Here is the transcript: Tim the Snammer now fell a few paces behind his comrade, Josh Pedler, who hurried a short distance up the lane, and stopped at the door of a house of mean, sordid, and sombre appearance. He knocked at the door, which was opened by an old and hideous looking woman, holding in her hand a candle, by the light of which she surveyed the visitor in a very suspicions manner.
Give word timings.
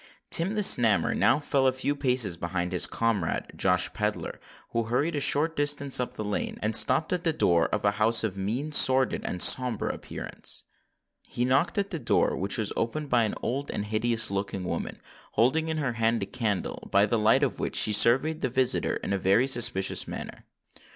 Tim 0.31 0.55
the 0.55 0.63
Snammer 0.63 1.15
now 1.15 1.37
fell 1.37 1.67
a 1.67 1.71
few 1.71 1.95
paces 1.95 2.35
behind 2.35 2.71
his 2.71 2.87
comrade, 2.87 3.51
Josh 3.55 3.93
Pedler, 3.93 4.39
who 4.71 4.85
hurried 4.85 5.15
a 5.15 5.19
short 5.19 5.55
distance 5.55 5.99
up 5.99 6.15
the 6.15 6.23
lane, 6.25 6.57
and 6.63 6.75
stopped 6.75 7.13
at 7.13 7.23
the 7.23 7.31
door 7.31 7.67
of 7.67 7.85
a 7.85 7.91
house 7.91 8.23
of 8.23 8.35
mean, 8.35 8.71
sordid, 8.71 9.23
and 9.23 9.43
sombre 9.43 9.93
appearance. 9.93 10.63
He 11.27 11.45
knocked 11.45 11.77
at 11.77 11.91
the 11.91 11.99
door, 11.99 12.35
which 12.35 12.57
was 12.57 12.73
opened 12.75 13.09
by 13.11 13.25
an 13.25 13.35
old 13.43 13.69
and 13.69 13.85
hideous 13.85 14.31
looking 14.31 14.63
woman, 14.63 14.99
holding 15.33 15.67
in 15.67 15.77
her 15.77 15.93
hand 15.93 16.23
a 16.23 16.25
candle, 16.25 16.89
by 16.91 17.05
the 17.05 17.19
light 17.19 17.43
of 17.43 17.59
which 17.59 17.75
she 17.75 17.93
surveyed 17.93 18.41
the 18.41 18.49
visitor 18.49 18.95
in 19.03 19.13
a 19.13 19.19
very 19.19 19.45
suspicions 19.45 20.07
manner. 20.07 20.47